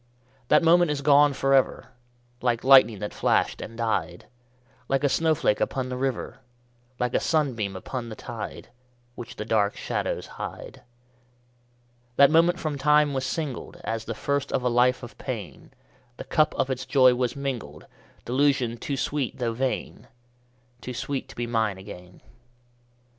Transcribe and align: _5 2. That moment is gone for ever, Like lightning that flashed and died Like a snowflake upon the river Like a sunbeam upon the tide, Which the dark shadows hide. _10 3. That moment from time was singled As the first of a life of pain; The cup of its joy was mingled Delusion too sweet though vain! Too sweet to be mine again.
_5 0.45 0.45
2. 0.45 0.45
That 0.47 0.63
moment 0.63 0.89
is 0.89 1.03
gone 1.03 1.31
for 1.31 1.53
ever, 1.53 1.89
Like 2.41 2.63
lightning 2.63 2.97
that 3.01 3.13
flashed 3.13 3.61
and 3.61 3.77
died 3.77 4.25
Like 4.87 5.03
a 5.03 5.07
snowflake 5.09 5.61
upon 5.61 5.89
the 5.89 5.95
river 5.95 6.39
Like 6.97 7.13
a 7.13 7.19
sunbeam 7.19 7.75
upon 7.75 8.09
the 8.09 8.15
tide, 8.15 8.69
Which 9.13 9.35
the 9.35 9.45
dark 9.45 9.77
shadows 9.77 10.25
hide. 10.25 10.73
_10 10.73 10.73
3. 10.73 10.83
That 12.15 12.31
moment 12.31 12.59
from 12.59 12.79
time 12.79 13.13
was 13.13 13.27
singled 13.27 13.79
As 13.83 14.05
the 14.05 14.15
first 14.15 14.51
of 14.51 14.63
a 14.63 14.69
life 14.69 15.03
of 15.03 15.19
pain; 15.19 15.71
The 16.17 16.23
cup 16.23 16.55
of 16.55 16.71
its 16.71 16.87
joy 16.87 17.13
was 17.13 17.35
mingled 17.35 17.85
Delusion 18.25 18.77
too 18.77 18.97
sweet 18.97 19.37
though 19.37 19.53
vain! 19.53 20.07
Too 20.81 20.95
sweet 20.95 21.29
to 21.29 21.35
be 21.35 21.45
mine 21.45 21.77
again. 21.77 22.23